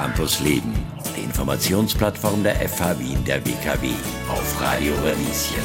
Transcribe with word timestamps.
Campus 0.00 0.40
Leben, 0.40 0.72
die 1.14 1.24
Informationsplattform 1.24 2.42
der 2.42 2.54
FH 2.54 2.98
Wien 2.98 3.22
der 3.26 3.44
WKW 3.44 3.90
auf 4.30 4.62
Radio 4.62 4.94
Radieschen. 4.94 5.62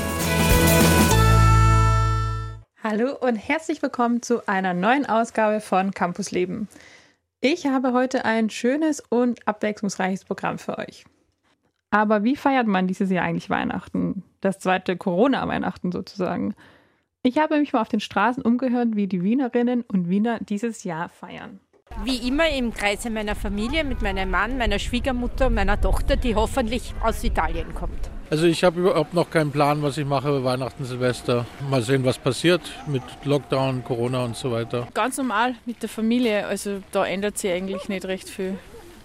Hallo 2.83 3.16
und 3.16 3.37
herzlich 3.37 3.82
willkommen 3.82 4.21
zu 4.21 4.45
einer 4.45 4.74
neuen 4.74 5.06
Ausgabe 5.06 5.61
von 5.61 5.92
Campus 5.92 6.32
Leben. 6.32 6.67
Ich 7.40 7.66
habe 7.67 7.93
heute 7.93 8.25
ein 8.25 8.50
schönes 8.50 9.00
und 9.00 9.48
abwechslungsreiches 9.48 10.26
Programm 10.26 10.58
für 10.58 10.80
euch. 10.80 11.06
Aber 11.90 12.26
wie 12.26 12.36
feiert 12.36 12.68
man 12.68 12.88
dieses 12.88 13.10
Jahr 13.10 13.24
eigentlich 13.24 13.50
Weihnachten? 13.50 14.22
Das 14.42 14.60
zweite 14.60 14.98
Corona-Weihnachten 14.98 15.94
sozusagen. 15.94 16.56
Ich 17.24 17.38
habe 17.38 17.58
mich 17.58 17.72
mal 17.72 17.80
auf 17.80 17.88
den 17.88 18.02
Straßen 18.02 18.44
umgehört, 18.44 18.98
wie 18.98 19.08
die 19.08 19.24
Wienerinnen 19.24 19.84
und 19.84 20.10
Wiener 20.10 20.40
dieses 20.42 20.84
Jahr 20.84 21.08
feiern. 21.08 21.62
Wie 22.04 22.27
immer 22.27 22.50
im 22.50 22.73
Kreise 22.73 23.09
meiner 23.09 23.36
Familie 23.36 23.84
mit 23.84 24.02
meinem 24.02 24.30
Mann, 24.30 24.57
meiner 24.57 24.80
Schwiegermutter 24.80 25.47
und 25.47 25.54
meiner 25.54 25.79
Tochter, 25.79 26.15
die 26.18 26.36
hoffentlich 26.36 26.93
aus 27.01 27.24
Italien 27.24 27.74
kommt. 27.74 28.10
Also 28.29 28.47
ich 28.47 28.64
habe 28.64 28.82
überhaupt 28.82 29.14
noch 29.14 29.29
keinen 29.29 29.51
Plan, 29.51 29.82
was 29.82 29.97
ich 29.97 30.06
mache 30.06 30.43
Weihnachten, 30.43 30.84
Silvester. 30.84 31.46
Mal 31.70 31.82
sehen, 31.84 32.03
was 32.03 32.17
passiert 32.17 32.61
mit 32.87 33.03
Lockdown, 33.23 33.84
Corona 33.84 34.25
und 34.25 34.35
so 34.35 34.51
weiter. 34.51 34.87
Ganz 34.93 35.17
normal 35.17 35.55
mit 35.65 35.81
der 35.81 35.89
Familie, 35.89 36.45
also 36.47 36.81
da 36.91 37.05
ändert 37.05 37.37
sich 37.37 37.51
eigentlich 37.51 37.87
nicht 37.87 38.05
recht 38.05 38.29
viel. 38.29 38.57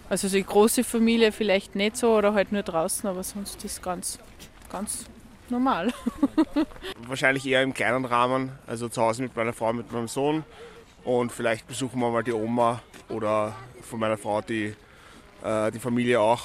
Also 0.09 0.29
die 0.29 0.43
große 0.43 0.83
Familie 0.83 1.31
vielleicht 1.31 1.77
nicht 1.77 1.97
so 1.97 2.17
oder 2.17 2.35
halt 2.35 2.51
nur 2.51 2.63
draußen, 2.63 3.09
aber 3.09 3.23
sonst 3.23 3.65
ist 3.65 3.83
ganz, 3.83 4.19
ganz 4.71 5.05
normal. 5.49 5.93
Wahrscheinlich 7.07 7.47
eher 7.47 7.63
im 7.63 7.75
kleinen 7.75 8.05
Rahmen, 8.05 8.51
also 8.67 8.89
zu 8.89 9.01
Hause 9.03 9.23
mit 9.23 9.37
meiner 9.37 9.53
Frau, 9.53 9.73
mit 9.73 9.93
meinem 9.93 10.09
Sohn 10.09 10.45
und 11.05 11.33
vielleicht 11.33 11.67
besuchen 11.67 12.01
wir 12.01 12.11
mal 12.11 12.23
die 12.23 12.33
Oma 12.33 12.83
oder 13.09 13.57
von 13.83 14.01
meiner 14.01 14.19
Frau 14.19 14.41
die, 14.41 14.75
äh, 15.43 15.71
die 15.71 15.79
Familie 15.79 16.21
auch. 16.21 16.43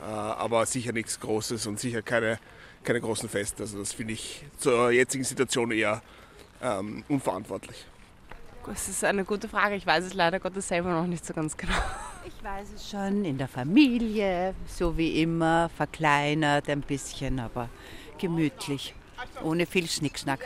Äh, 0.00 0.04
aber 0.04 0.66
sicher 0.66 0.92
nichts 0.92 1.18
Großes 1.20 1.66
und 1.66 1.78
sicher 1.78 2.02
keine, 2.02 2.38
keine 2.82 3.00
großen 3.00 3.28
Feste. 3.28 3.62
Also 3.62 3.78
das 3.78 3.92
finde 3.92 4.14
ich 4.14 4.44
zur 4.58 4.90
jetzigen 4.90 5.24
Situation 5.24 5.70
eher 5.70 6.02
ähm, 6.60 7.04
unverantwortlich. 7.08 7.86
Das 8.66 8.88
ist 8.88 9.04
eine 9.04 9.24
gute 9.24 9.48
Frage. 9.48 9.74
Ich 9.74 9.86
weiß 9.86 10.04
es 10.04 10.14
leider 10.14 10.38
Gottes 10.38 10.68
selber 10.68 10.90
noch 10.90 11.06
nicht 11.06 11.24
so 11.24 11.34
ganz 11.34 11.56
genau. 11.56 11.74
Ich 12.24 12.44
weiß 12.44 12.68
es 12.76 12.88
schon, 12.88 13.24
in 13.24 13.36
der 13.36 13.48
Familie, 13.48 14.54
so 14.68 14.96
wie 14.96 15.20
immer, 15.22 15.68
verkleinert 15.76 16.68
ein 16.68 16.80
bisschen, 16.80 17.40
aber 17.40 17.68
gemütlich 18.18 18.94
ohne 19.42 19.66
viel 19.66 19.86
Schnickschnack. 19.86 20.40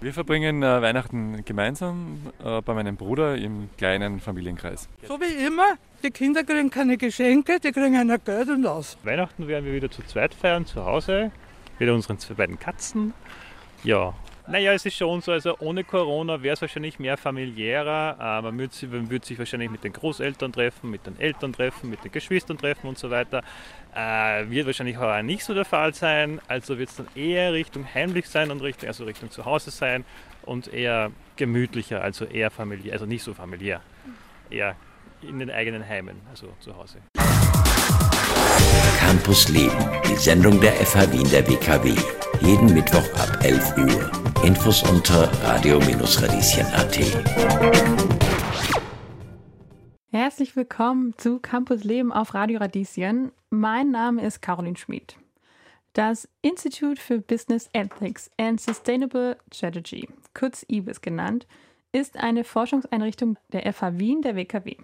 Wir 0.00 0.12
verbringen 0.12 0.62
äh, 0.62 0.82
Weihnachten 0.82 1.44
gemeinsam 1.44 2.32
äh, 2.44 2.60
bei 2.62 2.74
meinem 2.74 2.96
Bruder 2.96 3.36
im 3.36 3.68
kleinen 3.76 4.20
Familienkreis. 4.20 4.88
So 5.06 5.20
wie 5.20 5.46
immer, 5.46 5.76
die 6.02 6.10
Kinder 6.10 6.44
kriegen 6.44 6.70
keine 6.70 6.96
Geschenke, 6.96 7.60
die 7.60 7.72
kriegen 7.72 7.96
ein 7.96 8.18
Geld 8.24 8.48
und 8.48 8.66
aus. 8.66 8.96
Weihnachten 9.02 9.48
werden 9.48 9.64
wir 9.64 9.74
wieder 9.74 9.90
zu 9.90 10.02
zweit 10.02 10.34
feiern, 10.34 10.66
zu 10.66 10.84
Hause, 10.84 11.30
mit 11.78 11.88
unseren 11.88 12.18
zwei 12.18 12.34
beiden 12.34 12.58
Katzen. 12.58 13.14
Ja, 13.84 14.14
naja, 14.50 14.72
es 14.72 14.84
ist 14.84 14.96
schon 14.96 15.20
so, 15.20 15.32
also 15.32 15.56
ohne 15.60 15.84
Corona 15.84 16.42
wäre 16.42 16.54
es 16.54 16.60
wahrscheinlich 16.60 16.98
mehr 16.98 17.16
familiärer. 17.16 18.16
Äh, 18.18 18.42
man, 18.42 18.58
würde, 18.58 18.86
man 18.88 19.10
würde 19.10 19.24
sich 19.24 19.38
wahrscheinlich 19.38 19.70
mit 19.70 19.84
den 19.84 19.92
Großeltern 19.92 20.52
treffen, 20.52 20.90
mit 20.90 21.06
den 21.06 21.18
Eltern 21.20 21.52
treffen, 21.52 21.88
mit 21.88 22.02
den 22.04 22.10
Geschwistern 22.10 22.58
treffen 22.58 22.88
und 22.88 22.98
so 22.98 23.10
weiter. 23.10 23.42
Äh, 23.94 24.50
wird 24.50 24.66
wahrscheinlich 24.66 24.98
heuer 24.98 25.22
nicht 25.22 25.44
so 25.44 25.54
der 25.54 25.64
Fall 25.64 25.94
sein. 25.94 26.40
Also 26.48 26.78
wird 26.78 26.90
es 26.90 26.96
dann 26.96 27.08
eher 27.14 27.52
Richtung 27.52 27.86
heimlich 27.94 28.28
sein 28.28 28.50
und 28.50 28.60
Richtung, 28.60 28.88
also 28.88 29.04
Richtung 29.04 29.30
zu 29.30 29.44
Hause 29.44 29.70
sein 29.70 30.04
und 30.42 30.72
eher 30.72 31.12
gemütlicher, 31.36 32.02
also 32.02 32.24
eher 32.24 32.50
familiär, 32.50 32.94
also 32.94 33.06
nicht 33.06 33.22
so 33.22 33.34
familiär. 33.34 33.80
Eher 34.50 34.74
in 35.22 35.38
den 35.38 35.50
eigenen 35.50 35.86
Heimen, 35.86 36.16
also 36.28 36.52
zu 36.60 36.76
Hause. 36.76 36.98
Campus 38.98 39.48
Leben, 39.48 39.88
die 40.08 40.16
Sendung 40.16 40.60
der 40.60 40.72
FH 40.72 41.12
Wien 41.12 41.28
der 41.30 41.46
WKW. 41.46 41.94
Jeden 42.42 42.72
Mittwoch 42.72 43.06
ab 43.14 43.38
11 43.42 43.76
Uhr. 43.76 44.44
Infos 44.44 44.82
unter 44.90 45.30
radio-radieschen.at. 45.44 46.98
Herzlich 50.10 50.56
willkommen 50.56 51.14
zu 51.18 51.38
Campus 51.38 51.84
Leben 51.84 52.12
auf 52.12 52.34
Radio 52.34 52.58
Radieschen. 52.58 53.32
Mein 53.50 53.90
Name 53.90 54.22
ist 54.22 54.40
Caroline 54.40 54.76
Schmid. 54.76 55.16
Das 55.92 56.28
Institute 56.40 57.00
for 57.00 57.18
Business 57.18 57.68
Ethics 57.72 58.30
and 58.38 58.60
Sustainable 58.60 59.36
Strategy, 59.52 60.08
kurz 60.32 60.64
IBIS 60.68 61.02
genannt, 61.02 61.46
ist 61.92 62.16
eine 62.16 62.44
Forschungseinrichtung 62.44 63.36
der 63.52 63.70
FH 63.72 63.98
Wien 63.98 64.22
der 64.22 64.36
WKW. 64.36 64.76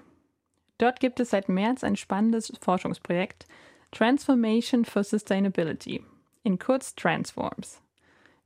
Dort 0.78 1.00
gibt 1.00 1.20
es 1.20 1.30
seit 1.30 1.48
März 1.48 1.84
ein 1.84 1.96
spannendes 1.96 2.52
Forschungsprojekt 2.60 3.46
Transformation 3.92 4.84
for 4.84 5.02
Sustainability, 5.02 6.04
in 6.46 6.58
kurz 6.60 6.94
Transforms. 6.94 7.82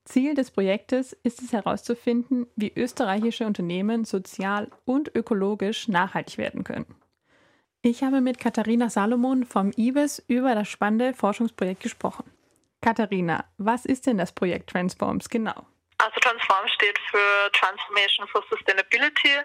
Ziel 0.04 0.34
des 0.34 0.50
Projektes 0.50 1.12
ist 1.22 1.42
es 1.42 1.52
herauszufinden, 1.52 2.46
wie 2.56 2.72
österreichische 2.74 3.46
Unternehmen 3.46 4.04
sozial 4.04 4.70
und 4.86 5.14
ökologisch 5.14 5.86
nachhaltig 5.86 6.38
werden 6.38 6.64
können. 6.64 6.96
Ich 7.82 8.02
habe 8.02 8.20
mit 8.22 8.40
Katharina 8.40 8.88
Salomon 8.88 9.44
vom 9.44 9.72
IBIS 9.76 10.24
über 10.26 10.54
das 10.54 10.68
spannende 10.68 11.14
Forschungsprojekt 11.14 11.82
gesprochen. 11.82 12.24
Katharina, 12.80 13.44
was 13.58 13.84
ist 13.84 14.06
denn 14.06 14.16
das 14.16 14.32
Projekt 14.32 14.70
Transforms 14.70 15.28
genau? 15.28 15.66
Also 15.98 16.18
Transform 16.20 16.66
steht 16.68 16.98
für 17.10 17.50
Transformation 17.52 18.26
for 18.28 18.42
Sustainability 18.48 19.36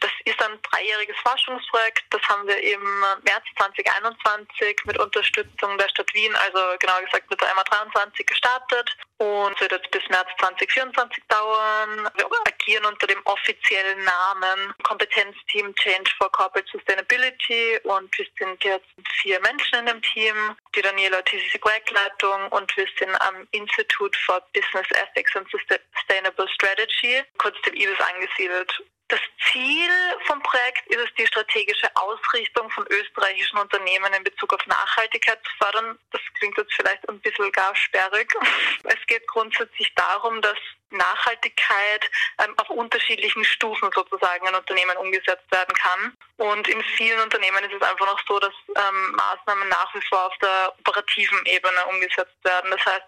das 0.00 0.10
ist 0.24 0.40
ein 0.42 0.58
dreijähriges 0.62 1.16
Forschungsprojekt. 1.18 2.04
Das 2.10 2.22
haben 2.28 2.46
wir 2.46 2.62
im 2.62 3.00
März 3.22 3.44
2021 3.58 4.84
mit 4.84 4.98
Unterstützung 4.98 5.76
der 5.78 5.88
Stadt 5.88 6.12
Wien, 6.14 6.34
also 6.36 6.76
genauer 6.78 7.02
gesagt 7.02 7.30
mit 7.30 7.40
der 7.40 7.54
MA23 7.54 8.24
gestartet 8.24 8.96
und 9.18 9.60
wird 9.60 9.72
jetzt 9.72 9.90
bis 9.90 10.02
März 10.08 10.28
2024 10.38 11.22
dauern. 11.28 12.08
Wir 12.14 12.26
agieren 12.46 12.84
unter 12.86 13.06
dem 13.06 13.20
offiziellen 13.24 14.04
Namen 14.04 14.74
Kompetenzteam 14.82 15.74
Change 15.74 16.10
for 16.18 16.30
Corporate 16.30 16.68
Sustainability 16.70 17.78
und 17.84 18.16
wir 18.16 18.26
sind 18.38 18.62
jetzt 18.64 18.86
vier 19.20 19.40
Menschen 19.40 19.80
in 19.80 19.86
dem 19.86 20.02
Team. 20.02 20.56
Die 20.74 20.82
Daniela 20.82 21.22
die 21.22 21.58
Projektleitung 21.58 22.48
und 22.50 22.76
wir 22.76 22.86
sind 22.98 23.14
am 23.20 23.46
Institute 23.50 24.16
for 24.24 24.40
Business 24.52 24.86
Ethics 24.92 25.34
and 25.36 25.48
Sustainable 25.50 26.48
Strategy, 26.48 27.22
kurz 27.38 27.60
dem 27.62 27.74
IBIS 27.74 28.00
angesiedelt. 28.00 28.82
Das 29.08 29.20
Ziel 29.50 29.90
vom 30.26 30.42
Projekt 30.42 30.86
ist 30.88 30.98
es, 30.98 31.14
die 31.14 31.26
strategische 31.26 31.88
Ausrichtung 31.96 32.70
von 32.70 32.86
österreichischen 32.88 33.58
Unternehmen 33.58 34.12
in 34.12 34.22
Bezug 34.22 34.52
auf 34.52 34.66
Nachhaltigkeit 34.66 35.38
zu 35.42 35.50
fördern. 35.56 35.98
Das 36.10 36.20
klingt 36.38 36.58
jetzt 36.58 36.74
vielleicht 36.74 37.08
ein 37.08 37.18
bisschen 37.20 37.50
gar 37.52 37.74
sperrig. 37.74 38.32
Es 38.84 39.06
geht 39.06 39.26
grundsätzlich 39.28 39.92
darum, 39.94 40.40
dass 40.42 40.58
Nachhaltigkeit 40.90 42.10
ähm, 42.42 42.54
auf 42.56 42.70
unterschiedlichen 42.70 43.44
Stufen 43.44 43.90
sozusagen 43.94 44.46
in 44.46 44.54
Unternehmen 44.54 44.96
umgesetzt 44.96 45.50
werden 45.50 45.74
kann. 45.74 46.16
Und 46.36 46.68
in 46.68 46.82
vielen 46.96 47.20
Unternehmen 47.20 47.64
ist 47.64 47.74
es 47.74 47.82
einfach 47.82 48.06
noch 48.06 48.20
so, 48.26 48.38
dass 48.38 48.52
ähm, 48.68 49.12
Maßnahmen 49.12 49.68
nach 49.68 49.94
wie 49.94 50.06
vor 50.08 50.26
auf 50.26 50.38
der 50.38 50.72
operativen 50.78 51.44
Ebene 51.46 51.84
umgesetzt 51.86 52.36
werden. 52.44 52.70
Das 52.70 52.84
heißt, 52.84 53.04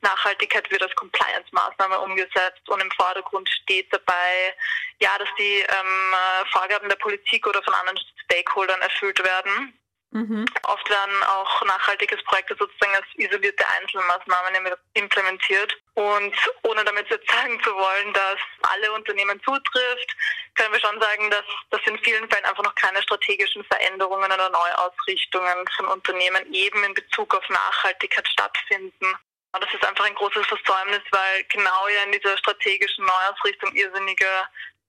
Nachhaltigkeit 0.00 0.70
wird 0.70 0.82
als 0.82 0.94
Compliance-Maßnahme 0.96 1.98
umgesetzt 2.00 2.68
und 2.68 2.80
im 2.80 2.90
Vordergrund 2.92 3.48
steht 3.48 3.92
dabei, 3.92 4.54
ja, 5.00 5.16
dass 5.18 5.28
die 5.38 5.60
ähm, 5.60 6.14
Vorgaben 6.50 6.88
der 6.88 6.96
Politik 6.96 7.46
oder 7.46 7.62
von 7.62 7.74
anderen 7.74 7.98
Stakeholdern 8.24 8.80
erfüllt 8.80 9.22
werden. 9.22 9.78
Mhm. 10.12 10.44
Oft 10.64 10.90
werden 10.90 11.22
auch 11.22 11.64
nachhaltiges 11.64 12.22
Projekte 12.24 12.54
sozusagen 12.58 12.94
als 12.94 13.06
isolierte 13.14 13.64
Einzelmaßnahmen 13.80 14.70
implementiert. 14.92 15.74
Und 15.94 16.34
ohne 16.64 16.84
damit 16.84 17.08
jetzt 17.08 17.30
sagen 17.30 17.58
zu 17.62 17.74
wollen, 17.74 18.12
dass 18.12 18.38
alle 18.62 18.92
Unternehmen 18.92 19.40
zutrifft, 19.42 20.16
können 20.54 20.72
wir 20.72 20.80
schon 20.80 21.00
sagen, 21.00 21.30
dass, 21.30 21.44
dass 21.70 21.80
in 21.86 21.98
vielen 22.00 22.28
Fällen 22.30 22.44
einfach 22.44 22.62
noch 22.62 22.74
keine 22.74 23.02
strategischen 23.02 23.64
Veränderungen 23.64 24.30
oder 24.30 24.50
Neuausrichtungen 24.50 25.66
von 25.76 25.86
Unternehmen 25.86 26.52
eben 26.52 26.84
in 26.84 26.94
Bezug 26.94 27.34
auf 27.34 27.48
Nachhaltigkeit 27.48 28.28
stattfinden. 28.28 29.16
Und 29.54 29.62
das 29.62 29.72
ist 29.72 29.84
einfach 29.84 30.06
ein 30.06 30.14
großes 30.14 30.46
Versäumnis, 30.46 31.02
weil 31.10 31.44
genau 31.44 31.88
ja 31.88 32.02
in 32.04 32.12
dieser 32.12 32.36
strategischen 32.38 33.04
Neuausrichtung 33.04 33.74
irrsinnige 33.74 34.26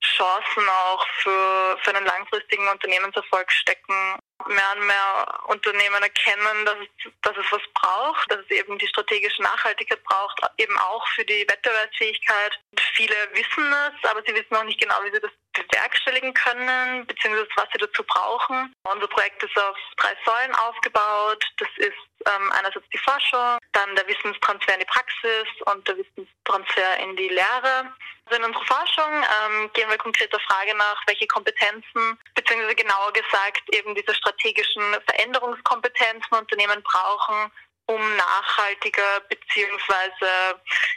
Chancen 0.04 0.68
auch 0.70 1.08
für, 1.22 1.78
für 1.82 1.96
einen 1.96 2.06
langfristigen 2.06 2.68
Unternehmenserfolg 2.68 3.52
stecken. 3.52 4.20
Mehr 4.48 4.74
und 4.76 4.86
mehr 4.86 5.44
Unternehmen 5.48 6.04
erkennen, 6.04 6.66
dass 6.66 6.76
es, 6.76 7.12
dass 7.22 7.38
es 7.38 7.52
was 7.52 7.62
braucht, 7.74 8.30
dass 8.30 8.40
es 8.40 8.52
eben 8.52 8.78
die 8.78 8.88
strategische 8.88 9.42
Nachhaltigkeit 9.42 10.04
braucht, 10.04 10.42
eben 10.58 10.78
auch 10.78 11.08
für 11.10 11.24
die 11.24 11.48
Wettbewerbsfähigkeit. 11.48 12.60
Viele 12.94 13.16
wissen 13.32 13.74
es, 13.74 14.10
aber 14.10 14.22
sie 14.26 14.36
wissen 14.36 14.56
auch 14.56 14.66
nicht 14.66 14.82
genau, 14.82 14.96
wie 15.04 15.12
sie 15.12 15.22
das 15.22 15.32
bewerkstelligen 15.74 16.34
können, 16.34 17.06
beziehungsweise 17.08 17.48
was 17.56 17.68
sie 17.74 17.80
dazu 17.80 18.04
brauchen. 18.04 18.74
Unser 18.84 19.08
Projekt 19.08 19.42
ist 19.44 19.58
auf 19.58 19.78
drei 19.98 20.16
Säulen 20.26 20.56
aufgebaut. 20.56 21.44
Das 21.58 21.70
ist 21.78 21.98
ähm, 22.26 22.52
einerseits 22.52 22.88
die 22.94 22.98
Forschung, 22.98 23.58
dann 23.72 23.96
der 23.96 24.08
Wissenstransfer 24.08 24.74
in 24.74 24.80
die 24.80 24.86
Praxis 24.86 25.48
und 25.66 25.88
der 25.88 25.98
Wissenstransfer 25.98 27.00
in 27.00 27.16
die 27.16 27.30
Lehre. 27.30 27.92
Also 28.26 28.40
in 28.40 28.44
unserer 28.46 28.66
Forschung 28.66 29.12
ähm, 29.12 29.70
gehen 29.74 29.90
wir 29.90 29.98
konkret 29.98 30.32
der 30.32 30.40
Frage 30.40 30.76
nach, 30.76 31.02
welche 31.08 31.28
Kompetenzen, 31.28 32.18
beziehungsweise 32.36 32.76
genauer 32.76 33.12
gesagt 33.12 33.64
eben 33.76 33.96
diese 33.96 34.16
strategischen 34.16 34.84
Veränderungskompetenzen 35.06 36.38
Unternehmen 36.38 36.82
brauchen, 36.84 37.52
um 37.86 38.16
nachhaltiger 38.16 39.22
bzw. 39.22 40.56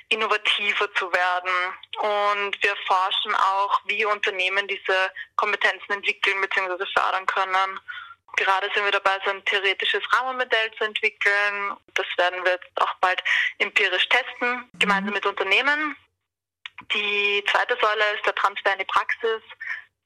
innovativer 0.08 0.92
zu 0.94 1.12
werden. 1.12 1.52
Und 1.98 2.62
wir 2.62 2.76
forschen 2.86 3.34
auch, 3.34 3.80
wie 3.86 4.04
Unternehmen 4.04 4.66
diese 4.68 5.12
Kompetenzen 5.36 5.92
entwickeln 5.92 6.40
bzw. 6.40 6.84
fördern 6.94 7.26
können. 7.26 7.80
Gerade 8.36 8.70
sind 8.74 8.84
wir 8.84 8.92
dabei, 8.92 9.18
so 9.24 9.30
ein 9.30 9.44
theoretisches 9.46 10.02
Rahmenmodell 10.12 10.70
zu 10.76 10.84
entwickeln. 10.84 11.76
Das 11.94 12.06
werden 12.18 12.44
wir 12.44 12.52
jetzt 12.52 12.70
auch 12.76 12.94
bald 13.00 13.22
empirisch 13.58 14.08
testen, 14.08 14.70
gemeinsam 14.74 15.14
mit 15.14 15.24
Unternehmen. 15.24 15.96
Die 16.92 17.42
zweite 17.50 17.78
Säule 17.80 18.04
ist 18.14 18.26
der 18.26 18.34
Transfer 18.34 18.72
in 18.72 18.80
die 18.80 18.84
Praxis, 18.84 19.42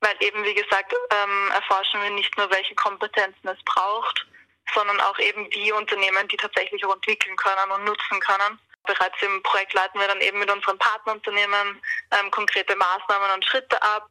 weil 0.00 0.14
eben, 0.20 0.44
wie 0.44 0.54
gesagt, 0.54 0.94
ähm, 1.10 1.50
erforschen 1.52 2.02
wir 2.02 2.10
nicht 2.10 2.36
nur, 2.38 2.48
welche 2.50 2.74
Kompetenzen 2.76 3.48
es 3.48 3.62
braucht, 3.64 4.26
sondern 4.74 5.00
auch 5.00 5.18
eben 5.18 5.48
die 5.50 5.72
Unternehmen, 5.72 6.28
die 6.28 6.36
tatsächlich 6.36 6.84
auch 6.84 6.94
entwickeln 6.94 7.36
können 7.36 7.70
und 7.72 7.84
nutzen 7.84 8.20
können. 8.20 8.58
Bereits 8.84 9.20
im 9.22 9.42
Projekt 9.42 9.74
leiten 9.74 10.00
wir 10.00 10.08
dann 10.08 10.20
eben 10.20 10.38
mit 10.38 10.50
unseren 10.50 10.78
Partnerunternehmen 10.78 11.80
ähm, 12.18 12.30
konkrete 12.30 12.74
Maßnahmen 12.74 13.30
und 13.32 13.44
Schritte 13.44 13.80
ab. 13.82 14.08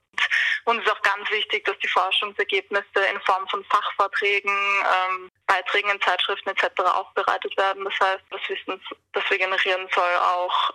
Uns 0.65 0.83
ist 0.83 0.91
auch 0.91 1.01
ganz 1.01 1.29
wichtig, 1.31 1.65
dass 1.65 1.77
die 1.79 1.87
Forschungsergebnisse 1.87 3.05
in 3.11 3.19
Form 3.21 3.47
von 3.47 3.63
Fachvorträgen, 3.65 4.51
ähm, 4.51 5.31
Beiträgen 5.47 5.89
in 5.89 6.01
Zeitschriften 6.01 6.49
etc. 6.49 6.81
aufbereitet 6.81 7.57
werden. 7.57 7.83
Das 7.83 7.99
heißt, 7.99 8.23
das 8.29 8.41
Wissen, 8.47 8.81
das 9.13 9.23
wir 9.29 9.37
generieren, 9.37 9.87
soll 9.93 10.15
auch 10.17 10.71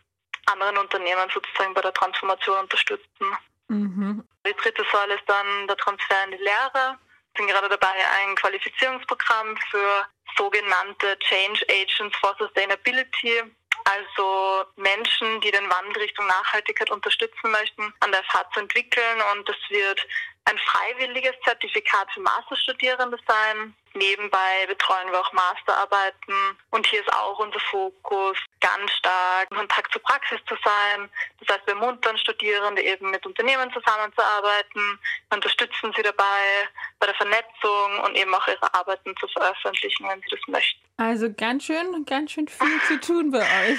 anderen 0.46 0.76
Unternehmen 0.78 1.30
sozusagen 1.32 1.74
bei 1.74 1.80
der 1.80 1.92
Transformation 1.92 2.58
unterstützen. 2.58 3.36
Mhm. 3.68 4.26
Die 4.46 4.54
dritte 4.54 4.84
Säule 4.90 5.14
ist 5.14 5.24
dann 5.28 5.66
der 5.68 5.76
Transfer 5.76 6.24
in 6.24 6.32
die 6.32 6.44
Lehre 6.44 6.98
bin 7.34 7.46
gerade 7.46 7.68
dabei, 7.68 7.94
ein 8.18 8.34
Qualifizierungsprogramm 8.36 9.56
für 9.70 10.06
sogenannte 10.36 11.18
Change 11.20 11.64
Agents 11.68 12.16
for 12.18 12.34
Sustainability, 12.38 13.42
also 13.84 14.64
Menschen, 14.76 15.40
die 15.40 15.50
den 15.50 15.68
Wandel 15.68 16.02
Richtung 16.02 16.26
Nachhaltigkeit 16.26 16.90
unterstützen 16.90 17.50
möchten, 17.50 17.92
an 18.00 18.12
der 18.12 18.22
FH 18.24 18.50
zu 18.54 18.60
entwickeln. 18.60 19.22
Und 19.32 19.48
das 19.48 19.56
wird 19.68 20.00
ein 20.46 20.58
freiwilliges 20.58 21.34
Zertifikat 21.44 22.10
für 22.12 22.20
Masterstudierende 22.20 23.18
sein. 23.26 23.74
Nebenbei 23.96 24.66
betreuen 24.66 25.10
wir 25.12 25.20
auch 25.20 25.32
Masterarbeiten 25.32 26.34
und 26.70 26.84
hier 26.86 27.00
ist 27.00 27.12
auch 27.12 27.38
unser 27.38 27.60
Fokus, 27.60 28.36
ganz 28.60 28.90
stark 28.90 29.48
in 29.50 29.56
Kontakt 29.56 29.92
zur 29.92 30.02
Praxis 30.02 30.40
zu 30.48 30.56
sein. 30.64 31.08
Das 31.38 31.54
heißt, 31.56 31.66
wir 31.66 31.76
muntern 31.76 32.18
Studierende 32.18 32.82
eben 32.82 33.10
mit 33.12 33.24
Unternehmen 33.24 33.72
zusammenzuarbeiten, 33.72 34.98
unterstützen 35.30 35.92
sie 35.96 36.02
dabei 36.02 36.68
bei 36.98 37.06
der 37.06 37.14
Vernetzung 37.14 38.00
und 38.04 38.16
eben 38.16 38.34
auch 38.34 38.48
ihre 38.48 38.74
Arbeiten 38.74 39.14
zu 39.16 39.28
veröffentlichen, 39.28 40.08
wenn 40.08 40.20
sie 40.22 40.28
das 40.30 40.40
möchten. 40.48 40.80
Also 40.96 41.32
ganz 41.32 41.64
schön, 41.64 42.04
ganz 42.04 42.32
schön 42.32 42.48
viel 42.48 42.80
zu 42.88 43.00
tun 43.00 43.30
bei 43.30 43.38
euch. 43.38 43.78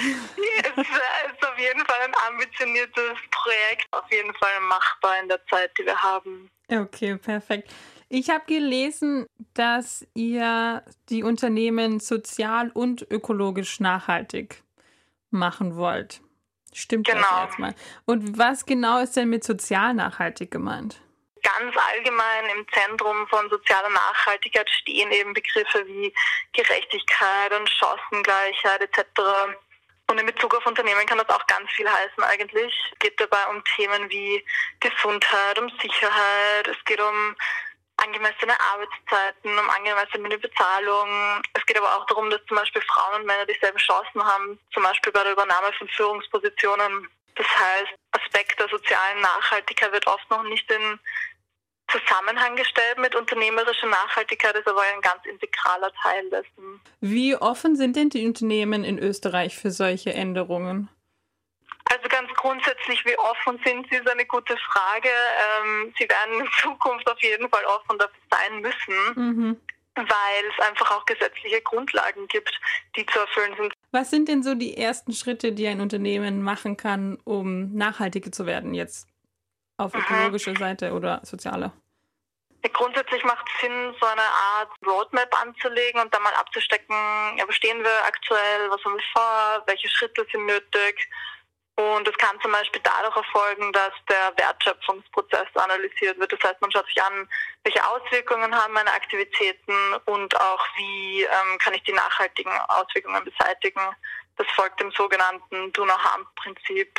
es 0.62 0.78
ist 0.78 1.46
auf 1.46 1.58
jeden 1.58 1.84
Fall 1.84 2.00
ein 2.04 2.14
ambitioniertes 2.28 3.18
Projekt, 3.30 3.86
auf 3.90 4.10
jeden 4.10 4.34
Fall 4.34 4.60
machbar 4.60 5.18
in 5.20 5.28
der 5.28 5.44
Zeit, 5.46 5.70
die 5.78 5.84
wir 5.84 6.02
haben. 6.02 6.50
Okay, 6.70 7.16
perfekt. 7.16 7.70
Ich 8.08 8.30
habe 8.30 8.44
gelesen, 8.46 9.26
dass 9.54 10.06
ihr 10.14 10.84
die 11.08 11.24
Unternehmen 11.24 11.98
sozial 11.98 12.70
und 12.70 13.06
ökologisch 13.10 13.80
nachhaltig 13.80 14.62
machen 15.30 15.76
wollt. 15.76 16.20
Stimmt 16.72 17.06
genau. 17.06 17.20
das 17.20 17.44
jetzt 17.44 17.58
mal? 17.58 17.74
Und 18.04 18.38
was 18.38 18.64
genau 18.64 18.98
ist 19.00 19.16
denn 19.16 19.28
mit 19.28 19.42
sozial 19.42 19.94
nachhaltig 19.94 20.50
gemeint? 20.50 21.00
Ganz 21.42 21.74
allgemein 21.76 22.44
im 22.56 22.66
Zentrum 22.68 23.26
von 23.28 23.48
sozialer 23.48 23.88
Nachhaltigkeit 23.88 24.68
stehen 24.68 25.10
eben 25.10 25.32
Begriffe 25.32 25.86
wie 25.86 26.12
Gerechtigkeit 26.52 27.52
und 27.58 27.68
Chancengleichheit 27.68 28.82
etc. 28.82 29.04
Und 30.08 30.18
in 30.18 30.26
Bezug 30.26 30.54
auf 30.54 30.66
Unternehmen 30.66 31.06
kann 31.06 31.18
das 31.18 31.28
auch 31.30 31.46
ganz 31.46 31.70
viel 31.72 31.88
heißen 31.88 32.22
eigentlich. 32.22 32.72
Es 32.92 32.98
geht 33.00 33.18
dabei 33.20 33.46
um 33.46 33.62
Themen 33.74 34.08
wie 34.10 34.44
Gesundheit, 34.78 35.58
um 35.58 35.68
Sicherheit, 35.80 36.68
es 36.68 36.84
geht 36.84 37.00
um 37.00 37.34
angemessene 37.96 38.54
Arbeitszeiten, 38.60 39.58
um 39.58 39.70
angemessene 39.70 40.38
Bezahlung. 40.38 41.42
Es 41.54 41.64
geht 41.66 41.78
aber 41.78 41.96
auch 41.96 42.06
darum, 42.06 42.30
dass 42.30 42.44
zum 42.46 42.56
Beispiel 42.56 42.82
Frauen 42.82 43.20
und 43.20 43.26
Männer 43.26 43.46
dieselben 43.46 43.78
Chancen 43.78 44.22
haben, 44.22 44.58
zum 44.72 44.82
Beispiel 44.82 45.12
bei 45.12 45.22
der 45.22 45.32
Übernahme 45.32 45.72
von 45.78 45.88
Führungspositionen. 45.88 47.08
Das 47.34 47.46
heißt, 47.46 47.94
Aspekt 48.12 48.58
der 48.58 48.68
sozialen 48.68 49.20
Nachhaltigkeit 49.20 49.92
wird 49.92 50.06
oft 50.06 50.28
noch 50.30 50.42
nicht 50.44 50.70
in 50.70 50.98
Zusammenhang 51.88 52.56
gestellt 52.56 52.98
mit 52.98 53.14
unternehmerischer 53.14 53.86
Nachhaltigkeit, 53.86 54.56
ist 54.56 54.66
aber 54.66 54.82
ein 54.82 55.00
ganz 55.00 55.24
integraler 55.24 55.92
Teil 56.02 56.28
dessen. 56.30 56.80
Wie 57.00 57.36
offen 57.36 57.76
sind 57.76 57.94
denn 57.96 58.10
die 58.10 58.26
Unternehmen 58.26 58.82
in 58.84 58.98
Österreich 58.98 59.56
für 59.56 59.70
solche 59.70 60.12
Änderungen? 60.12 60.88
Also 61.90 62.08
ganz 62.08 62.32
grundsätzlich, 62.34 63.04
wie 63.04 63.16
offen 63.18 63.60
sind 63.64 63.86
sie, 63.90 63.96
ist 63.96 64.08
eine 64.08 64.26
gute 64.26 64.56
Frage. 64.56 65.08
Ähm, 65.08 65.94
sie 65.96 66.08
werden 66.08 66.40
in 66.40 66.48
Zukunft 66.60 67.08
auf 67.08 67.20
jeden 67.22 67.48
Fall 67.48 67.64
offen 67.64 67.98
dafür 67.98 68.22
sein 68.30 68.60
müssen, 68.60 69.14
mhm. 69.14 69.60
weil 69.94 70.50
es 70.50 70.66
einfach 70.66 70.90
auch 70.90 71.06
gesetzliche 71.06 71.60
Grundlagen 71.62 72.26
gibt, 72.28 72.58
die 72.96 73.06
zu 73.06 73.20
erfüllen 73.20 73.54
sind. 73.56 73.72
Was 73.92 74.10
sind 74.10 74.28
denn 74.28 74.42
so 74.42 74.54
die 74.54 74.76
ersten 74.76 75.12
Schritte, 75.12 75.52
die 75.52 75.68
ein 75.68 75.80
Unternehmen 75.80 76.42
machen 76.42 76.76
kann, 76.76 77.18
um 77.24 77.72
nachhaltiger 77.74 78.32
zu 78.32 78.46
werden, 78.46 78.74
jetzt 78.74 79.08
auf 79.76 79.94
mhm. 79.94 80.00
ökologischer. 80.00 80.56
Seite 80.56 80.92
oder 80.92 81.20
sozialer? 81.22 81.72
Grundsätzlich 82.72 83.22
macht 83.22 83.46
es 83.54 83.60
Sinn, 83.60 83.94
so 84.00 84.06
eine 84.06 84.22
Art 84.22 84.70
Roadmap 84.84 85.32
anzulegen 85.40 86.00
und 86.00 86.12
dann 86.12 86.22
mal 86.22 86.34
abzustecken, 86.34 86.96
ja, 87.38 87.46
wo 87.46 87.52
stehen 87.52 87.78
wir 87.78 88.04
aktuell, 88.04 88.70
was 88.70 88.84
haben 88.84 88.96
wir 88.96 89.04
vor, 89.12 89.62
welche 89.66 89.88
Schritte 89.88 90.26
sind 90.32 90.46
nötig 90.46 91.08
und 91.76 92.08
es 92.08 92.16
kann 92.16 92.40
zum 92.40 92.52
Beispiel 92.52 92.80
dadurch 92.82 93.14
erfolgen, 93.16 93.70
dass 93.72 93.92
der 94.08 94.32
Wertschöpfungsprozess 94.36 95.46
analysiert 95.54 96.18
wird. 96.18 96.32
Das 96.32 96.40
heißt, 96.42 96.60
man 96.62 96.72
schaut 96.72 96.86
sich 96.86 97.02
an, 97.02 97.28
welche 97.64 97.86
Auswirkungen 97.86 98.54
haben 98.54 98.72
meine 98.72 98.92
Aktivitäten 98.92 99.74
und 100.06 100.34
auch 100.40 100.66
wie 100.76 101.22
ähm, 101.22 101.58
kann 101.58 101.74
ich 101.74 101.82
die 101.82 101.92
nachhaltigen 101.92 102.52
Auswirkungen 102.68 103.22
beseitigen. 103.24 103.80
Das 104.36 104.46
folgt 104.54 104.80
dem 104.80 104.90
sogenannten 104.92 105.70
Do-No-Harm-Prinzip. 105.72 106.98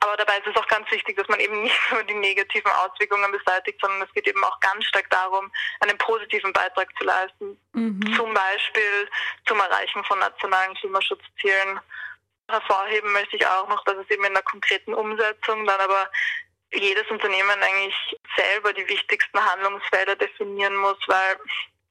Aber 0.00 0.18
dabei 0.18 0.36
ist 0.36 0.46
es 0.46 0.56
auch 0.56 0.66
ganz 0.66 0.90
wichtig, 0.90 1.16
dass 1.16 1.28
man 1.28 1.40
eben 1.40 1.62
nicht 1.62 1.74
nur 1.90 2.02
die 2.04 2.14
negativen 2.14 2.70
Auswirkungen 2.70 3.32
beseitigt, 3.32 3.80
sondern 3.80 4.02
es 4.02 4.12
geht 4.12 4.28
eben 4.28 4.44
auch 4.44 4.60
ganz 4.60 4.84
stark 4.84 5.08
darum, 5.08 5.50
einen 5.80 5.96
positiven 5.96 6.52
Beitrag 6.52 6.88
zu 6.98 7.04
leisten. 7.04 7.58
Mhm. 7.72 8.14
Zum 8.14 8.34
Beispiel 8.34 9.08
zum 9.46 9.58
Erreichen 9.58 10.04
von 10.04 10.18
nationalen 10.18 10.74
Klimaschutzzielen 10.74 11.80
Hervorheben 12.48 13.12
möchte 13.12 13.36
ich 13.36 13.46
auch 13.46 13.68
noch, 13.68 13.84
dass 13.84 13.96
es 13.96 14.10
eben 14.10 14.24
in 14.24 14.34
der 14.34 14.42
konkreten 14.42 14.94
Umsetzung 14.94 15.66
dann 15.66 15.80
aber 15.80 16.10
jedes 16.72 17.08
Unternehmen 17.10 17.62
eigentlich 17.62 17.94
selber 18.36 18.72
die 18.72 18.88
wichtigsten 18.88 19.38
Handlungsfelder 19.38 20.16
definieren 20.16 20.76
muss, 20.76 20.98
weil 21.06 21.36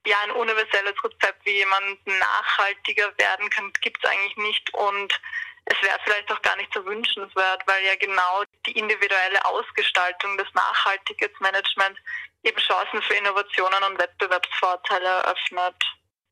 ja 0.05 0.15
ein 0.23 0.31
universelles 0.31 0.95
Rezept, 1.03 1.45
wie 1.45 1.57
jemand 1.57 2.05
nachhaltiger 2.05 3.11
werden 3.17 3.49
kann, 3.49 3.71
gibt 3.81 4.03
es 4.03 4.09
eigentlich 4.09 4.37
nicht 4.37 4.73
und 4.73 5.19
es 5.65 5.81
wäre 5.81 5.99
vielleicht 6.05 6.31
auch 6.31 6.41
gar 6.41 6.55
nicht 6.55 6.73
so 6.73 6.85
wünschenswert, 6.85 7.61
weil 7.65 7.83
ja 7.83 7.95
genau 7.95 8.43
die 8.65 8.71
individuelle 8.71 9.43
Ausgestaltung 9.45 10.37
des 10.37 10.47
Nachhaltigkeitsmanagements 10.53 11.99
eben 12.43 12.57
Chancen 12.57 13.01
für 13.01 13.15
Innovationen 13.15 13.83
und 13.83 13.99
Wettbewerbsvorteile 13.99 15.05
eröffnet. 15.05 15.75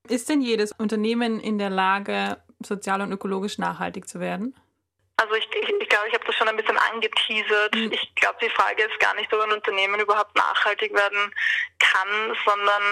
Ist 0.08 0.30
denn 0.30 0.42
jedes 0.42 0.72
Unternehmen 0.72 1.40
in 1.42 1.58
der 1.58 1.70
Lage, 1.70 2.42
sozial 2.66 3.02
und 3.02 3.12
ökologisch 3.12 3.58
nachhaltig 3.58 4.08
zu 4.08 4.20
werden? 4.20 4.56
Also 5.18 5.34
ich 5.36 5.50
glaube, 5.50 5.66
ich, 5.66 5.82
ich, 5.82 5.90
glaub, 5.90 6.06
ich 6.08 6.14
habe 6.14 6.26
das 6.26 6.36
schon 6.36 6.48
ein 6.50 6.58
bisschen 6.58 6.78
angeteasert. 6.78 7.76
Mhm. 7.76 7.92
Ich 7.92 8.16
glaube, 8.16 8.38
die 8.42 8.50
Frage 8.50 8.84
ist 8.84 9.00
gar 9.00 9.16
nicht, 9.16 9.34
ob 9.34 9.42
ein 9.42 9.52
Unternehmen 9.54 10.00
überhaupt 10.00 10.36
nachhaltig 10.36 10.94
werden 10.94 11.34
kann, 11.80 12.36
sondern 12.46 12.84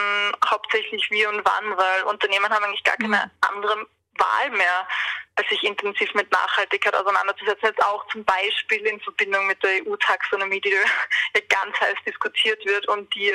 hauptsächlich 0.50 1.10
wie 1.12 1.25
und 1.25 1.44
wann, 1.44 1.77
weil 1.77 2.03
Unternehmen 2.03 2.50
haben 2.50 2.63
eigentlich 2.63 2.84
gar 2.84 2.96
keine 2.96 3.25
mhm. 3.25 3.32
andere 3.42 3.88
Wahl 4.17 4.50
mehr 4.51 4.88
sich 5.50 5.63
intensiv 5.63 6.13
mit 6.13 6.32
Nachhaltigkeit 6.32 6.93
auseinanderzusetzen. 6.96 7.67
Jetzt 7.67 7.84
auch 7.84 8.05
zum 8.10 8.24
Beispiel 8.24 8.86
in 8.86 9.00
Verbindung 9.01 9.48
mit 9.48 9.62
der 9.63 9.82
EU-Taxonomie, 9.86 10.62
die 10.62 10.70
ja 11.36 11.41
ganz 11.50 11.79
heiß 11.79 11.98
diskutiert 12.05 12.63
wird 12.65 12.88
und 12.88 13.13
die 13.15 13.34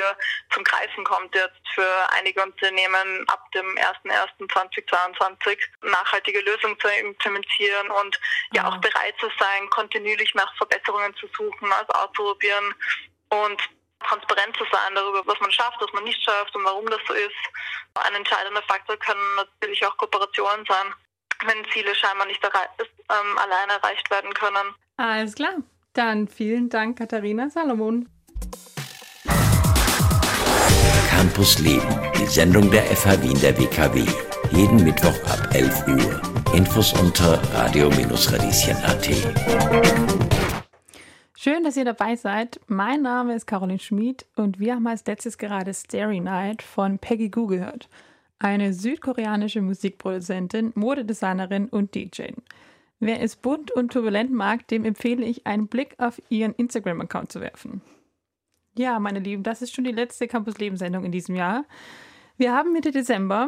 zum 0.51 0.63
Greifen 0.63 1.03
kommt 1.03 1.35
jetzt 1.35 1.59
für 1.73 2.09
einige 2.11 2.41
Unternehmen 2.41 3.27
ab 3.27 3.51
dem 3.51 3.65
01.01.2022 4.05 5.57
nachhaltige 5.81 6.39
Lösungen 6.41 6.79
zu 6.79 6.87
implementieren 6.87 7.89
und 8.01 8.19
ja 8.53 8.67
auch 8.67 8.77
bereit 8.77 9.15
zu 9.19 9.29
sein, 9.37 9.69
kontinuierlich 9.69 10.33
nach 10.35 10.55
Verbesserungen 10.55 11.13
zu 11.15 11.27
suchen, 11.35 11.71
also 11.73 11.91
auszuprobieren 11.93 12.73
und 13.29 13.61
transparent 14.07 14.55
zu 14.57 14.63
sein 14.71 14.95
darüber, 14.95 15.21
was 15.25 15.39
man 15.39 15.51
schafft, 15.51 15.77
was 15.79 15.91
man 15.93 16.03
nicht 16.03 16.21
schafft 16.23 16.55
und 16.55 16.63
warum 16.63 16.85
das 16.87 16.99
so 17.07 17.13
ist. 17.13 17.35
Ein 17.95 18.15
entscheidender 18.15 18.61
Faktor 18.63 18.97
können 18.97 19.35
natürlich 19.35 19.85
auch 19.85 19.95
Kooperationen 19.97 20.65
sein, 20.67 20.93
wenn 21.45 21.65
Ziele 21.71 21.93
scheinbar 21.95 22.27
nicht 22.27 22.43
ähm, 22.43 23.37
alleine 23.37 23.73
erreicht 23.73 24.09
werden 24.09 24.33
können. 24.33 24.73
Alles 24.97 25.35
klar. 25.35 25.53
Dann 25.93 26.27
vielen 26.27 26.69
Dank, 26.69 26.97
Katharina 26.97 27.49
Salomon. 27.49 28.09
Campus 31.09 31.59
Leben, 31.59 32.11
die 32.17 32.27
Sendung 32.27 32.69
der 32.71 32.83
FH 32.83 33.21
Wien 33.21 33.39
der 33.41 33.57
WKW. 33.57 34.05
Jeden 34.51 34.83
Mittwoch 34.83 35.17
ab 35.29 35.53
11 35.53 35.87
Uhr. 35.87 36.21
Infos 36.53 36.93
unter 36.93 37.41
radio-radieschen.at. 37.53 40.38
Schön, 41.41 41.63
dass 41.63 41.77
ihr 41.77 41.85
dabei 41.85 42.17
seid. 42.17 42.59
Mein 42.67 43.01
Name 43.01 43.33
ist 43.33 43.47
Caroline 43.47 43.79
Schmid 43.79 44.25
und 44.35 44.59
wir 44.59 44.75
haben 44.75 44.85
als 44.87 45.05
letztes 45.05 45.37
gerade 45.37 45.73
Starry 45.73 46.19
Night 46.19 46.61
von 46.61 46.99
Peggy 46.99 47.29
Goo 47.29 47.47
gehört. 47.47 47.87
Eine 48.39 48.73
südkoreanische 48.73 49.61
Musikproduzentin, 49.61 50.73
Modedesignerin 50.75 51.69
und 51.69 51.95
DJ. 51.95 52.33
Wer 52.99 53.21
es 53.21 53.37
bunt 53.37 53.71
und 53.71 53.93
turbulent 53.93 54.33
mag, 54.33 54.67
dem 54.67 54.83
empfehle 54.83 55.25
ich, 55.25 55.47
einen 55.47 55.69
Blick 55.69 55.95
auf 55.97 56.21
ihren 56.27 56.53
Instagram-Account 56.55 57.31
zu 57.31 57.39
werfen. 57.39 57.79
Ja, 58.77 58.99
meine 58.99 59.19
Lieben, 59.19 59.43
das 59.43 59.61
ist 59.61 59.73
schon 59.73 59.85
die 59.85 59.93
letzte 59.93 60.27
Campus 60.27 60.57
Lebenssendung 60.57 61.05
in 61.05 61.13
diesem 61.13 61.35
Jahr. 61.35 61.63
Wir 62.35 62.53
haben 62.53 62.73
Mitte 62.73 62.91
Dezember 62.91 63.47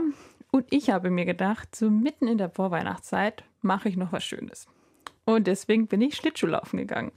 und 0.50 0.66
ich 0.70 0.92
habe 0.92 1.10
mir 1.10 1.26
gedacht, 1.26 1.76
so 1.76 1.90
mitten 1.90 2.30
in 2.30 2.38
der 2.38 2.52
Vorweihnachtszeit 2.52 3.44
mache 3.62 3.90
ich 3.90 3.98
noch 3.98 4.14
was 4.14 4.24
Schönes. 4.24 4.70
Und 5.26 5.48
deswegen 5.48 5.88
bin 5.88 6.00
ich 6.00 6.16
Schlittschuhlaufen 6.16 6.80
gegangen. 6.80 7.12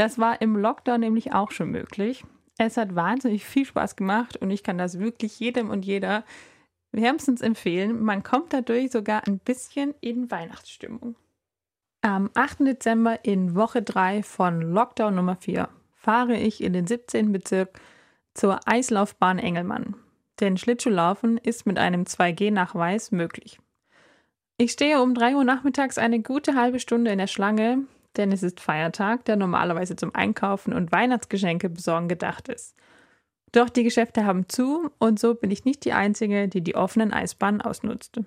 Das 0.00 0.18
war 0.18 0.40
im 0.40 0.56
Lockdown 0.56 0.98
nämlich 0.98 1.34
auch 1.34 1.50
schon 1.50 1.72
möglich. 1.72 2.24
Es 2.56 2.78
hat 2.78 2.94
wahnsinnig 2.94 3.44
viel 3.44 3.66
Spaß 3.66 3.96
gemacht 3.96 4.34
und 4.38 4.50
ich 4.50 4.62
kann 4.62 4.78
das 4.78 4.98
wirklich 4.98 5.38
jedem 5.38 5.68
und 5.68 5.84
jeder 5.84 6.24
wärmstens 6.90 7.42
empfehlen. 7.42 8.02
Man 8.02 8.22
kommt 8.22 8.54
dadurch 8.54 8.92
sogar 8.92 9.28
ein 9.28 9.38
bisschen 9.38 9.94
in 10.00 10.30
Weihnachtsstimmung. 10.30 11.16
Am 12.00 12.30
8. 12.32 12.60
Dezember 12.60 13.26
in 13.26 13.54
Woche 13.54 13.82
3 13.82 14.22
von 14.22 14.62
Lockdown 14.62 15.16
Nummer 15.16 15.36
4 15.36 15.68
fahre 15.92 16.34
ich 16.34 16.64
in 16.64 16.72
den 16.72 16.86
17. 16.86 17.30
Bezirk 17.30 17.78
zur 18.32 18.58
Eislaufbahn 18.64 19.38
Engelmann. 19.38 19.96
Denn 20.40 20.56
Schlittschuhlaufen 20.56 21.36
ist 21.36 21.66
mit 21.66 21.78
einem 21.78 22.04
2G-Nachweis 22.04 23.12
möglich. 23.12 23.60
Ich 24.56 24.72
stehe 24.72 25.02
um 25.02 25.12
3 25.12 25.36
Uhr 25.36 25.44
nachmittags 25.44 25.98
eine 25.98 26.22
gute 26.22 26.54
halbe 26.54 26.80
Stunde 26.80 27.10
in 27.10 27.18
der 27.18 27.26
Schlange, 27.26 27.84
denn 28.16 28.32
es 28.32 28.42
ist 28.42 28.60
Feiertag, 28.60 29.24
der 29.24 29.36
normalerweise 29.36 29.96
zum 29.96 30.14
Einkaufen 30.14 30.72
und 30.72 30.92
Weihnachtsgeschenke 30.92 31.68
besorgen 31.68 32.08
gedacht 32.08 32.48
ist. 32.48 32.74
Doch 33.52 33.68
die 33.68 33.82
Geschäfte 33.82 34.24
haben 34.24 34.48
zu 34.48 34.90
und 34.98 35.18
so 35.18 35.34
bin 35.34 35.50
ich 35.50 35.64
nicht 35.64 35.84
die 35.84 35.92
Einzige, 35.92 36.48
die 36.48 36.60
die 36.60 36.76
offenen 36.76 37.12
Eisbahnen 37.12 37.60
ausnutzte. 37.60 38.24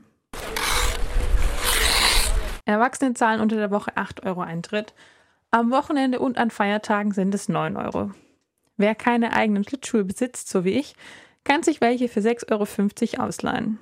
Erwachsene 2.65 3.13
zahlen 3.13 3.41
unter 3.41 3.55
der 3.55 3.71
Woche 3.71 3.95
8 3.95 4.25
Euro 4.25 4.41
Eintritt. 4.41 4.93
Am 5.51 5.71
Wochenende 5.71 6.19
und 6.19 6.37
an 6.37 6.49
Feiertagen 6.49 7.11
sind 7.11 7.35
es 7.35 7.49
9 7.49 7.77
Euro. 7.77 8.11
Wer 8.77 8.95
keine 8.95 9.33
eigenen 9.33 9.63
Schlittschuhe 9.63 10.03
besitzt, 10.03 10.49
so 10.49 10.65
wie 10.65 10.71
ich, 10.71 10.95
kann 11.43 11.63
sich 11.63 11.81
welche 11.81 12.07
für 12.07 12.21
6,50 12.21 13.13
Euro 13.13 13.23
ausleihen. 13.25 13.79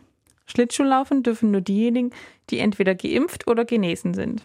Schlittschuhlaufen 0.47 1.23
dürfen 1.23 1.51
nur 1.51 1.61
diejenigen, 1.61 2.11
die 2.49 2.59
entweder 2.59 2.95
geimpft 2.95 3.47
oder 3.47 3.65
genesen 3.65 4.13
sind. 4.13 4.43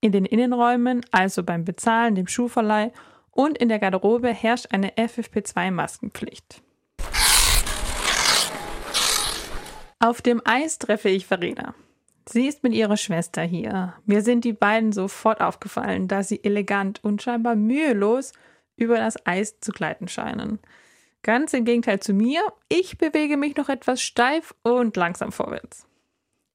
In 0.00 0.12
den 0.12 0.24
Innenräumen, 0.24 1.04
also 1.10 1.42
beim 1.42 1.64
Bezahlen, 1.64 2.14
dem 2.14 2.26
Schuhverleih 2.26 2.92
und 3.30 3.58
in 3.58 3.68
der 3.68 3.78
Garderobe 3.78 4.28
herrscht 4.28 4.66
eine 4.70 4.90
FFP2-Maskenpflicht. 4.92 6.62
Auf 9.98 10.20
dem 10.22 10.42
Eis 10.44 10.78
treffe 10.78 11.08
ich 11.08 11.26
Verena. 11.26 11.74
Sie 12.28 12.46
ist 12.46 12.62
mit 12.62 12.74
ihrer 12.74 12.96
Schwester 12.96 13.42
hier. 13.42 13.94
Mir 14.04 14.22
sind 14.22 14.44
die 14.44 14.52
beiden 14.52 14.92
sofort 14.92 15.40
aufgefallen, 15.40 16.08
da 16.08 16.22
sie 16.22 16.42
elegant 16.42 17.02
und 17.02 17.22
scheinbar 17.22 17.54
mühelos 17.54 18.32
über 18.76 18.96
das 18.96 19.26
Eis 19.26 19.60
zu 19.60 19.72
gleiten 19.72 20.08
scheinen. 20.08 20.58
Ganz 21.22 21.54
im 21.54 21.64
Gegenteil 21.64 22.00
zu 22.00 22.12
mir, 22.12 22.40
ich 22.68 22.98
bewege 22.98 23.36
mich 23.36 23.56
noch 23.56 23.68
etwas 23.68 24.02
steif 24.02 24.54
und 24.62 24.96
langsam 24.96 25.32
vorwärts. 25.32 25.86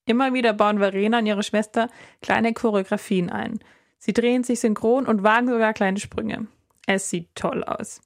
Immer 0.04 0.34
wieder 0.34 0.52
bauen 0.52 0.78
Verena 0.78 1.18
und 1.18 1.26
ihre 1.26 1.42
Schwester 1.42 1.88
kleine 2.22 2.52
Choreografien 2.52 3.30
ein. 3.30 3.60
Sie 3.98 4.12
drehen 4.12 4.42
sich 4.42 4.60
synchron 4.60 5.06
und 5.06 5.22
wagen 5.22 5.48
sogar 5.48 5.72
kleine 5.72 6.00
Sprünge. 6.00 6.48
Es 6.86 7.08
sieht 7.08 7.28
toll 7.36 7.62
aus. 7.62 8.00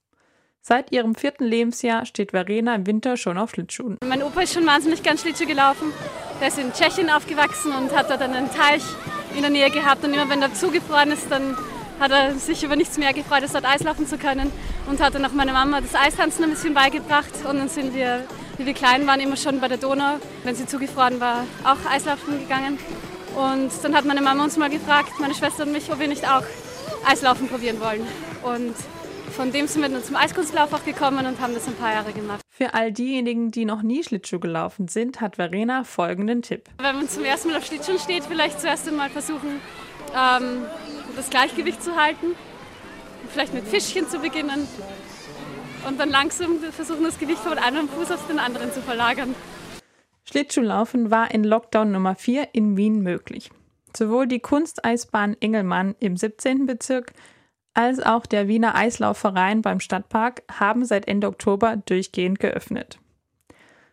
Seit 0.61 0.93
ihrem 0.93 1.15
vierten 1.15 1.45
Lebensjahr 1.45 2.05
steht 2.05 2.33
Verena 2.33 2.75
im 2.75 2.87
Winter 2.87 3.17
schon 3.17 3.39
auf 3.39 3.51
Schlittschuhen. 3.51 3.97
Mein 4.05 4.23
Opa 4.23 4.43
ist 4.43 4.53
schon 4.53 4.67
wahnsinnig 4.67 5.03
gern 5.03 5.17
Schlittschuh 5.17 5.47
gelaufen. 5.47 5.93
Der 6.41 6.49
ist 6.49 6.59
in 6.59 6.73
Tschechien 6.73 7.09
aufgewachsen 7.09 7.73
und 7.73 7.97
hat 7.97 8.11
dort 8.11 8.21
einen 8.21 8.51
Teich 8.51 8.83
in 9.35 9.43
der 9.43 9.51
Nähe 9.51 9.71
gehabt. 9.71 10.05
Und 10.05 10.13
immer 10.13 10.29
wenn 10.29 10.41
der 10.41 10.53
zugefroren 10.53 11.13
ist, 11.13 11.31
dann 11.31 11.57
hat 11.99 12.11
er 12.11 12.35
sich 12.35 12.63
über 12.63 12.77
nichts 12.77 12.99
mehr 12.99 13.15
gefreut, 13.15 13.43
als 13.43 13.53
dort 13.53 13.65
Eislaufen 13.65 14.07
zu 14.07 14.19
können. 14.19 14.53
Und 14.87 15.01
hat 15.01 15.15
dann 15.15 15.25
auch 15.25 15.33
meiner 15.33 15.53
Mama 15.53 15.81
das 15.81 15.95
Eistanzen 15.95 16.45
ein 16.45 16.51
bisschen 16.51 16.75
beigebracht. 16.75 17.33
Und 17.49 17.59
dann 17.59 17.69
sind 17.69 17.95
wir 17.95 18.25
wie 18.59 18.67
wir 18.67 18.75
klein 18.75 19.07
waren, 19.07 19.21
immer 19.21 19.37
schon 19.37 19.61
bei 19.61 19.69
der 19.69 19.79
Donau, 19.79 20.19
wenn 20.45 20.55
sie 20.55 20.67
zugefroren 20.67 21.21
war, 21.21 21.45
auch 21.65 21.91
Eislaufen 21.91 22.39
gegangen. 22.39 22.79
Und 23.37 23.71
dann 23.83 23.95
hat 23.95 24.05
meine 24.05 24.23
Mama 24.23 24.45
uns 24.45 24.57
mal 24.57 24.71
gefragt, 24.71 25.13
meine 25.21 25.35
Schwester 25.35 25.65
und 25.65 25.73
mich, 25.73 25.93
ob 25.93 25.99
wir 25.99 26.09
nicht 26.09 26.27
auch 26.27 26.43
Eislaufen 27.07 27.49
probieren 27.49 27.81
wollen. 27.81 28.07
Und 28.43 28.75
von 29.33 29.53
dem 29.53 29.67
sind 29.67 29.83
wir 29.83 29.91
dann 29.91 30.03
zum 30.03 30.17
Eiskunstlauf 30.17 30.73
auch 30.73 30.85
gekommen 30.85 31.27
und 31.27 31.41
haben 31.41 31.53
das 31.53 31.67
ein 31.67 31.75
paar 31.75 31.93
Jahre 31.93 32.13
gemacht. 32.13 32.41
Für 32.49 32.73
all 32.73 32.91
diejenigen, 32.91 33.51
die 33.51 33.67
noch 33.67 33.83
nie 33.83 34.03
Schlittschuh 34.03 34.41
gelaufen 34.41 34.89
sind, 34.89 35.21
hat 35.21 35.37
Verena 35.37 35.85
folgenden 35.85 36.41
Tipp. 36.41 36.71
Wenn 36.79 36.97
man 36.97 37.09
zum 37.09 37.25
ersten 37.25 37.51
Mal 37.51 37.59
auf 37.59 37.67
Schlittschuhen 37.67 37.99
steht, 37.99 38.25
vielleicht 38.25 38.61
zuerst 38.61 38.89
einmal 38.89 39.11
versuchen, 39.11 39.61
ähm, 40.15 40.63
das 41.15 41.29
Gleichgewicht 41.29 41.83
zu 41.83 41.97
halten. 41.97 42.35
Vielleicht 43.31 43.53
mit 43.53 43.69
Fischchen 43.69 44.09
zu 44.09 44.21
beginnen 44.21 44.67
und 45.87 45.99
dann 45.99 46.11
langsam 46.11 46.59
versuchen, 46.59 47.05
das 47.05 47.19
Gewicht 47.19 47.39
von 47.39 47.59
einem 47.59 47.89
Fuß 47.89 48.11
auf 48.11 48.27
den 48.27 48.39
anderen 48.39 48.73
zu 48.73 48.81
verlagern. 48.81 49.35
Schlittschuhlaufen 50.25 51.11
war 51.11 51.31
in 51.33 51.45
Lockdown 51.45 51.93
Nummer 51.93 52.17
4 52.17 52.49
in 52.53 52.77
Wien 52.77 53.01
möglich. 53.01 53.51
Sowohl 53.97 54.27
die 54.27 54.41
Kunsteisbahn 54.41 55.37
Engelmann 55.41 55.95
im 56.01 56.17
17. 56.17 56.67
Bezirk 56.67 57.13
als 57.75 58.01
auch 58.01 58.27
der 58.27 58.49
Wiener 58.49 58.75
Eislaufverein 58.75 59.63
beim 59.63 59.81
Stadtpark 59.81 60.43
haben 60.51 60.85
seit 60.85 61.07
Ende 61.07 61.29
Oktober 61.29 61.77
durchgehend 61.77 62.41
geöffnet. 62.41 62.99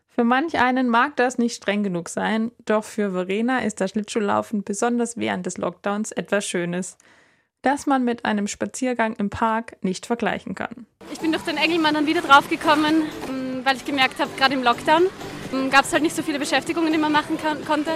Für 0.08 0.24
manch 0.24 0.60
einen 0.60 0.90
mag 0.90 1.16
das 1.16 1.38
nicht 1.38 1.56
streng 1.56 1.84
genug 1.84 2.10
sein, 2.10 2.52
doch 2.66 2.84
für 2.84 3.12
Verena 3.12 3.60
ist 3.60 3.82
das 3.82 3.92
Schlittschuhlaufen 3.92 4.64
besonders 4.64 5.18
während 5.18 5.46
des 5.46 5.58
Lockdowns 5.58 6.12
etwas 6.12 6.46
Schönes– 6.46 6.98
das 7.64 7.88
man 7.88 8.04
mit 8.04 8.26
einem 8.26 8.48
Spaziergang 8.48 9.16
im 9.16 9.30
Park 9.30 9.78
nicht 9.82 10.06
vergleichen 10.06 10.54
kann. 10.54 10.86
Ich 11.12 11.20
bin 11.20 11.32
durch 11.32 11.44
den 11.44 11.58
Engelmann 11.58 11.96
dann 11.96 12.06
wieder 12.06 12.22
draufgekommen, 12.22 13.04
ähm, 13.30 13.62
weil 13.64 13.78
ich 13.78 13.86
gemerkt 13.86 14.20
habe, 14.20 14.30
gerade 14.38 14.54
im 14.54 14.64
Lockdown 14.64 15.04
ähm, 15.52 15.70
gab 15.72 15.86
es 15.86 15.94
halt 15.94 16.04
nicht 16.04 16.16
so 16.16 16.22
viele 16.22 16.40
Beschäftigungen, 16.40 16.92
die 16.94 17.00
man 17.00 17.12
machen 17.12 17.38
kann, 17.42 17.64
konnte. 17.66 17.92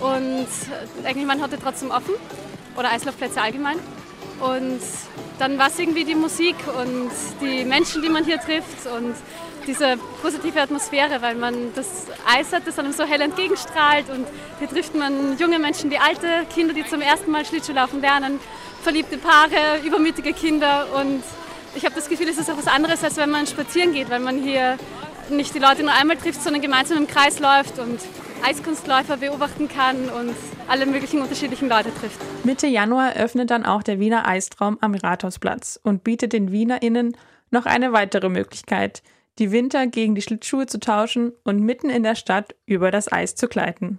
Und 0.00 0.46
Engelmann 1.04 1.42
hatte 1.42 1.58
trotzdem 1.60 1.90
offen 1.90 2.14
oder 2.76 2.90
Eislaufplätze 2.92 3.42
allgemein. 3.42 3.76
Und 4.40 4.80
dann 5.40 5.58
war 5.58 5.66
es 5.66 5.78
irgendwie 5.78 6.04
die 6.04 6.14
Musik 6.14 6.56
und 6.80 7.10
die 7.40 7.64
Menschen, 7.64 8.02
die 8.02 8.08
man 8.08 8.24
hier 8.24 8.38
trifft 8.38 8.86
und 8.86 9.14
diese 9.66 9.96
positive 10.22 10.60
Atmosphäre, 10.60 11.20
weil 11.20 11.34
man 11.34 11.74
das 11.74 12.06
Eis 12.26 12.52
hat, 12.52 12.66
das 12.66 12.78
einem 12.78 12.92
so 12.92 13.04
hell 13.04 13.20
entgegenstrahlt 13.20 14.08
und 14.08 14.26
hier 14.60 14.68
trifft 14.68 14.94
man 14.94 15.36
junge 15.38 15.58
Menschen, 15.58 15.90
die 15.90 15.98
alte 15.98 16.46
Kinder, 16.54 16.72
die 16.72 16.86
zum 16.86 17.02
ersten 17.02 17.30
Mal 17.30 17.44
Schlittschuhlaufen 17.44 18.00
lernen 18.00 18.40
verliebte 18.82 19.18
Paare, 19.18 19.80
übermütige 19.84 20.32
Kinder 20.32 20.86
und 21.00 21.22
ich 21.74 21.84
habe 21.84 21.94
das 21.94 22.08
Gefühl, 22.08 22.28
es 22.28 22.38
ist 22.38 22.50
auch 22.50 22.56
was 22.56 22.66
anderes, 22.66 23.04
als 23.04 23.16
wenn 23.16 23.30
man 23.30 23.46
spazieren 23.46 23.92
geht, 23.92 24.10
weil 24.10 24.20
man 24.20 24.42
hier 24.42 24.78
nicht 25.30 25.54
die 25.54 25.58
Leute 25.58 25.82
nur 25.82 25.92
einmal 25.92 26.16
trifft, 26.16 26.42
sondern 26.42 26.62
gemeinsam 26.62 26.98
im 26.98 27.06
Kreis 27.06 27.38
läuft 27.40 27.78
und 27.78 28.00
Eiskunstläufer 28.44 29.16
beobachten 29.16 29.68
kann 29.68 30.08
und 30.08 30.34
alle 30.68 30.86
möglichen 30.86 31.20
unterschiedlichen 31.20 31.68
Leute 31.68 31.92
trifft. 31.94 32.20
Mitte 32.44 32.66
Januar 32.66 33.14
öffnet 33.16 33.50
dann 33.50 33.66
auch 33.66 33.82
der 33.82 34.00
Wiener 34.00 34.26
Eistraum 34.26 34.78
am 34.80 34.94
Rathausplatz 34.94 35.78
und 35.82 36.04
bietet 36.04 36.32
den 36.32 36.52
WienerInnen 36.52 37.16
noch 37.50 37.66
eine 37.66 37.92
weitere 37.92 38.28
Möglichkeit, 38.28 39.02
die 39.38 39.52
Winter 39.52 39.86
gegen 39.86 40.14
die 40.14 40.22
Schlittschuhe 40.22 40.66
zu 40.66 40.80
tauschen 40.80 41.32
und 41.44 41.60
mitten 41.60 41.90
in 41.90 42.02
der 42.02 42.14
Stadt 42.14 42.54
über 42.66 42.90
das 42.90 43.10
Eis 43.10 43.34
zu 43.34 43.48
gleiten. 43.48 43.98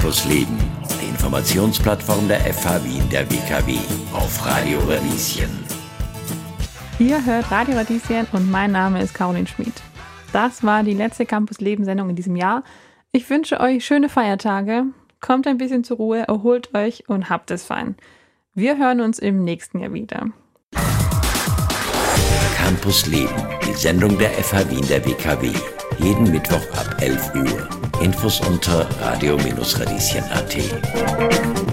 Campus 0.00 0.24
Leben, 0.24 0.56
die 0.98 1.10
Informationsplattform 1.10 2.26
der 2.26 2.40
FH 2.40 2.82
Wien 2.84 3.06
der 3.10 3.30
WKW 3.30 3.76
auf 4.14 4.46
Radio 4.46 4.78
Radieschen. 4.88 5.50
Ihr 6.98 7.22
hört 7.22 7.50
Radio 7.50 7.76
Radieschen 7.76 8.26
und 8.32 8.50
mein 8.50 8.72
Name 8.72 9.02
ist 9.02 9.12
Caroline 9.12 9.46
Schmid. 9.46 9.74
Das 10.32 10.64
war 10.64 10.84
die 10.84 10.94
letzte 10.94 11.26
Campus 11.26 11.60
Leben 11.60 11.84
Sendung 11.84 12.08
in 12.08 12.16
diesem 12.16 12.34
Jahr. 12.34 12.64
Ich 13.12 13.28
wünsche 13.28 13.60
euch 13.60 13.84
schöne 13.84 14.08
Feiertage. 14.08 14.84
kommt 15.20 15.46
ein 15.46 15.58
bisschen 15.58 15.84
zur 15.84 15.98
Ruhe, 15.98 16.26
erholt 16.26 16.74
euch 16.74 17.06
und 17.06 17.28
habt 17.28 17.50
es 17.50 17.64
fein. 17.64 17.94
Wir 18.54 18.78
hören 18.78 19.02
uns 19.02 19.18
im 19.18 19.44
nächsten 19.44 19.80
Jahr 19.80 19.92
wieder. 19.92 20.28
Campus 22.56 23.06
Leben, 23.06 23.46
die 23.68 23.74
Sendung 23.74 24.16
der 24.16 24.30
FH 24.30 24.70
Wien 24.70 24.88
der 24.88 25.04
WKW. 25.04 25.52
Jeden 25.98 26.30
Mittwoch 26.30 26.66
ab 26.72 26.96
11 27.02 27.34
Uhr. 27.34 27.79
Infos 28.00 28.40
unter 28.40 28.86
radio-radieschen.at. 29.00 31.69